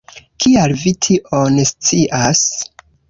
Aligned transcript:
Kial 0.43 0.71
vi 0.83 0.93
tion 1.07 1.59
scias? 1.73 2.43